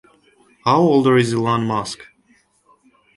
[0.65, 2.07] How older is Elon Musk?